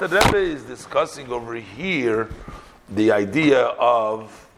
[0.00, 2.30] The Rebbe is discussing over here
[2.88, 4.48] the idea of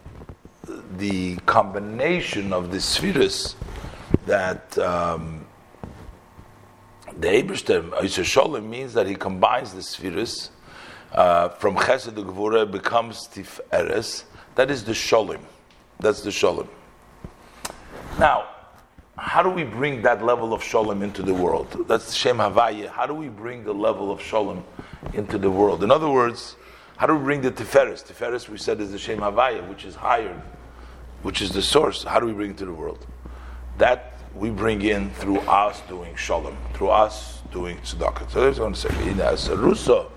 [0.97, 3.57] the combination of the spheres
[4.27, 5.45] that um,
[7.19, 10.51] the Eberster Sholem means that he combines the spheres
[11.11, 14.23] uh, from Chesed to Gvura becomes Tiferes.
[14.55, 15.41] That is the Sholem.
[15.99, 16.69] That's the Sholem.
[18.17, 18.47] Now,
[19.19, 21.87] how do we bring that level of shalom into the world?
[21.87, 22.89] That's the Shem Havaya.
[22.89, 24.65] How do we bring the level of shalom
[25.13, 25.85] into the world?
[25.85, 26.57] In other words,
[26.97, 28.03] how do we bring the Tiferes?
[28.05, 30.41] Tiferes, we said, is the Shem Havaya, which is higher,
[31.23, 32.05] which is the source.
[32.05, 33.07] How do we bring it to the world?
[33.77, 38.31] That we bring in through us doing shalom, through us doing Tzedakah.
[38.31, 38.75] So that's what I'm.
[38.75, 40.11] Saruso,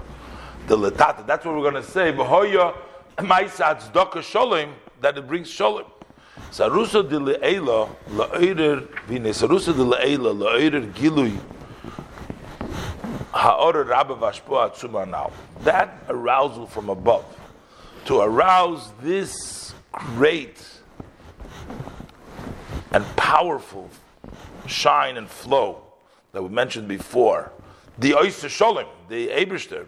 [0.67, 2.13] the Letata, that's what we're going to say.
[2.13, 2.73] Behoya,
[3.17, 5.85] Maisa Tzedakah Sholem, that it brings Sholem.
[6.55, 11.37] Saruso de le'ela la'oirer vine saruso de le'ela la'oirer gilui
[13.33, 15.33] ha'orer rabba vashpo atzuma now.
[15.65, 17.25] That arousal from above,
[18.05, 20.65] to arouse this great
[22.93, 23.89] and powerful
[24.65, 25.83] shine and flow
[26.31, 27.51] that we mentioned before,
[27.97, 29.87] the Oyster Sholem, the Eberster,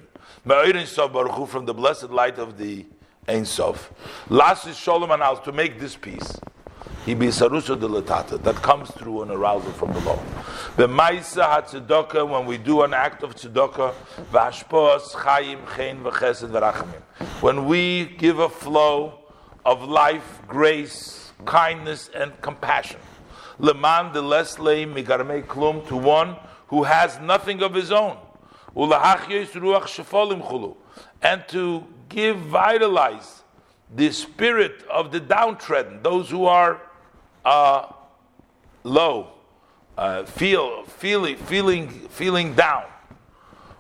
[1.48, 2.86] from the blessed light of the
[3.30, 3.94] Ein Sof.
[4.28, 6.38] Last is Sholem and to make this peace.
[7.08, 10.22] He be sarusa de latata that comes through an arousal from below.
[10.76, 13.94] The ma'isa hatzedaka when we do an act of tzedakah,
[14.34, 17.00] v'ashpos chayim chen v'chesed v'rachamim.
[17.42, 19.20] When we give a flow
[19.64, 23.00] of life, grace, kindness, and compassion.
[23.58, 26.36] Leman de lesle migarmei klum to one
[26.68, 28.18] who has nothing of his own.
[31.22, 33.44] And to give, vitalize
[33.96, 36.82] the spirit of the downtrodden, those who are
[37.48, 37.94] uh,
[38.84, 39.30] low,
[39.98, 42.84] uh, feel, feeling, feeling, feeling down.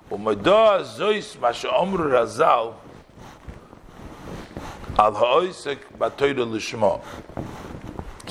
[0.09, 0.17] So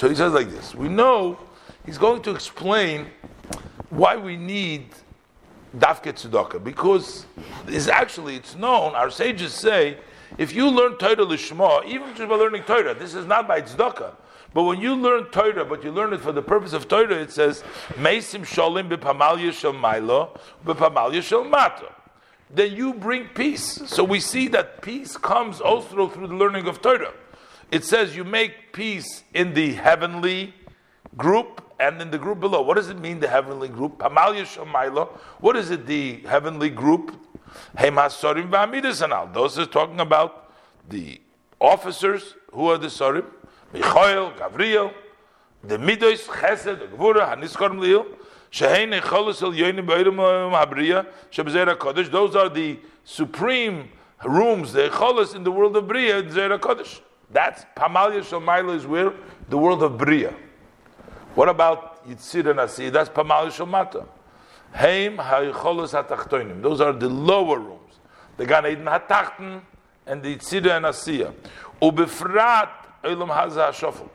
[0.08, 0.74] he says like this.
[0.74, 1.38] We know
[1.84, 3.08] he's going to explain
[3.90, 4.88] why we need
[5.76, 7.26] dafke tzedakah because
[7.66, 8.94] it's actually it's known.
[8.94, 9.98] Our sages say
[10.38, 14.14] if you learn Torah lishma, even just by learning Torah, this is not by tzedakah.
[14.54, 17.30] But when you learn Torah, but you learn it for the purpose of Torah, it
[17.30, 17.62] says
[17.94, 21.92] meisim sholim b'pamalya shel mailo b'pamalya shel mata.
[22.48, 23.82] Then you bring peace.
[23.86, 27.12] So we see that peace comes also through the learning of Torah.
[27.70, 30.54] It says you make peace in the heavenly
[31.16, 32.62] group and in the group below.
[32.62, 33.98] What does it mean, the heavenly group?
[33.98, 35.08] Pamalya Shamaila.
[35.40, 37.14] What is it, the heavenly group?
[37.76, 39.34] Hemasorim v'amidasanal.
[39.34, 40.52] Those are talking about
[40.88, 41.20] the
[41.60, 42.34] officers.
[42.52, 43.26] Who are the sorim?
[43.72, 44.92] Michael, Gabriel,
[45.62, 48.06] the midos, chesed, gvura, haniskorim liil.
[48.50, 50.16] Shehein echolos el yoinim b'oirim
[50.52, 51.06] habriya.
[51.30, 52.10] Shebezera kodesh.
[52.10, 53.88] Those are the supreme
[54.24, 57.00] rooms, the echolos in the world of Bria, in Zera Kodesh.
[57.30, 59.12] That's Pamalya Shamaila is where?
[59.48, 60.34] The world of Bria.
[61.34, 62.90] What about Yitzir and Asir?
[62.90, 64.06] That's Pamal Shomata.
[64.72, 66.62] Heim Ha'icholos HaTachtoinim.
[66.62, 68.00] Those are the lower rooms.
[68.36, 69.60] The Gan Eden HaTachten
[70.06, 71.32] and the Yitzir and Asir.
[71.82, 74.08] Ubefrat Olam Haza HaShofel.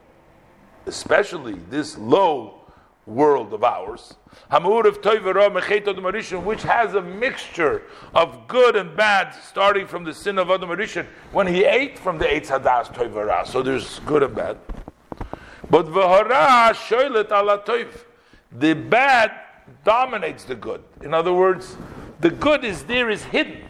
[0.85, 2.61] Especially this low
[3.05, 4.15] world of ours,
[4.49, 7.83] which has a mixture
[8.13, 12.17] of good and bad, starting from the sin of Adam HaRishon, when he ate from
[12.17, 13.45] the Eitz Hadas Toivara.
[13.45, 14.57] So there's good and bad.
[15.69, 18.05] But v'hara shoylet ala toiv.
[18.51, 19.31] The bad
[19.83, 20.83] dominates the good.
[21.01, 21.75] In other words,
[22.19, 23.63] the good is there, is hidden.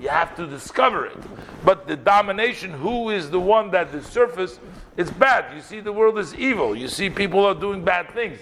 [0.00, 1.16] You have to discover it.
[1.64, 4.60] But the domination, who is the one that the surface,
[4.96, 5.54] is bad.
[5.54, 6.76] You see, the world is evil.
[6.76, 8.38] You see, people are doing bad things.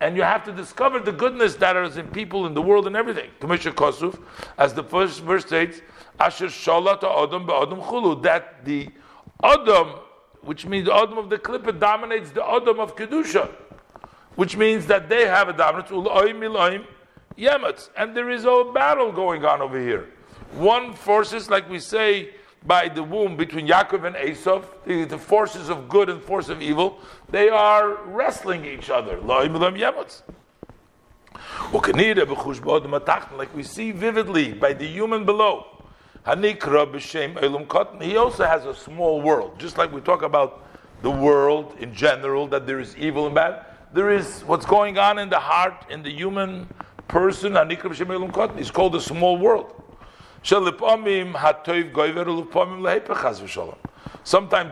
[0.00, 2.96] And you have to discover the goodness that is in people, in the world, and
[2.96, 3.30] everything.
[3.38, 4.18] Commissioner Kosuf,
[4.58, 5.80] as the first verse states,
[6.18, 8.88] Asher Shalat Adam Adam Chulu, that the
[9.42, 9.94] Adam
[10.42, 13.50] which means the Adam of the Klippa dominates the Adam of Kedusha,
[14.36, 15.90] which means that they have a dominance,
[17.96, 20.08] and there is a battle going on over here.
[20.52, 22.30] One forces, like we say
[22.66, 26.60] by the womb between Yaakov and Esav, the, the forces of good and force of
[26.60, 26.98] evil,
[27.30, 29.18] they are wrestling each other.
[29.20, 29.50] Like
[33.54, 35.66] we see vividly by the human below.
[36.26, 36.56] He
[38.16, 40.66] also has a small world, just like we talk about
[41.00, 43.64] the world in general, that there is evil and bad.
[43.94, 46.68] There is what's going on in the heart, in the human
[47.08, 47.56] person.
[48.56, 49.82] He's called a small world.
[50.42, 50.80] Sometimes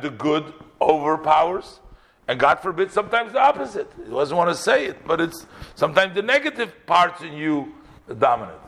[0.02, 1.80] the good overpowers,
[2.26, 3.90] and God forbid, sometimes the opposite.
[4.04, 7.74] He doesn't want to say it, but it's sometimes the negative parts in you
[8.18, 8.58] dominant.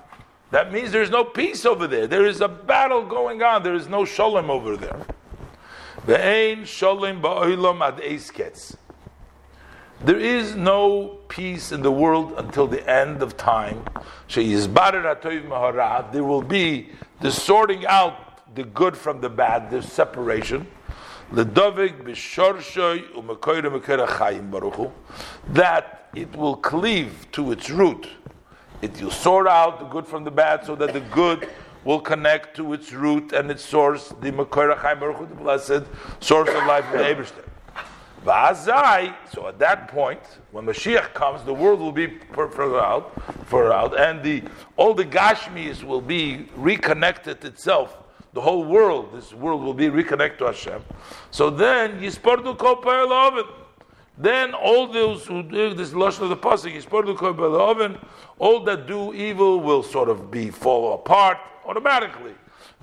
[0.51, 2.07] that means there is no peace over there.
[2.07, 3.63] There is a battle going on.
[3.63, 5.07] There is no shalom over there.
[6.07, 8.77] The ain shalom ba'olam ad eisketz.
[10.03, 13.85] There is no peace in the world until the end of time.
[14.29, 14.43] There
[16.25, 16.89] will be
[17.21, 20.67] the sorting out the good from the bad, the separation.
[21.33, 21.55] That
[26.15, 28.09] it will cleave to its root.
[28.81, 31.47] It will sort out the good from the bad so that the good
[31.85, 35.83] will connect to its root and its source, the Chaim Baruch the blessed
[36.21, 37.50] source of life the Eberstein.
[38.25, 40.21] So at that point,
[40.51, 43.13] when Mashiach comes, the world will be further out,
[43.47, 44.43] further out, and the
[44.77, 47.97] all the Gashmis will be reconnected itself.
[48.33, 50.85] The whole world, this world will be reconnected to Hashem.
[51.31, 53.45] So then, Yispordu Kol oven.
[54.19, 57.99] Then all those who do this lashon of the pasuk, Yispordu Kol oven,
[58.39, 62.35] all that do evil will sort of be fall apart automatically.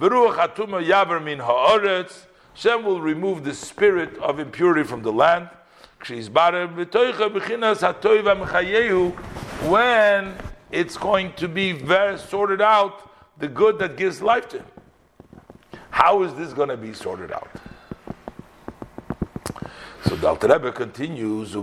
[0.02, 2.26] Veruach Yaver Min Haaretz.
[2.58, 5.48] Hashem will remove the spirit of impurity from the land.
[9.70, 10.36] When
[10.72, 14.66] it's going to be very sorted out, the good that gives life to him.
[15.92, 17.48] How is this going to be sorted out?
[20.06, 21.56] So the Alter Rebbe continues.